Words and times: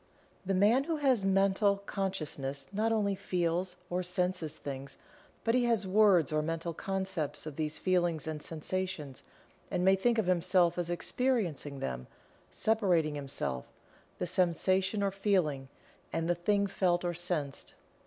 The 0.47 0.55
Man 0.55 0.85
who 0.85 0.95
has 0.95 1.23
Mental 1.23 1.77
Consciousness 1.77 2.67
not 2.73 2.91
only 2.91 3.13
"feels" 3.13 3.75
or 3.87 4.01
"senses" 4.01 4.57
things, 4.57 4.97
but 5.43 5.53
he 5.53 5.65
has 5.65 5.85
words 5.85 6.33
or 6.33 6.41
mental 6.41 6.73
concepts 6.73 7.45
of 7.45 7.55
these 7.55 7.77
feelings 7.77 8.25
and 8.25 8.41
sensations 8.41 9.21
and 9.69 9.85
may 9.85 9.95
think 9.95 10.17
of 10.17 10.25
himself 10.25 10.79
as 10.79 10.89
experiencing 10.89 11.81
them, 11.81 12.07
separating 12.49 13.13
himself, 13.13 13.67
the 14.17 14.25
sensation 14.25 15.03
or 15.03 15.11
feeling, 15.11 15.69
and 16.11 16.27
the 16.27 16.33
thing 16.33 16.65
felt 16.65 17.05
or 17.05 17.13
sensed. 17.13 17.75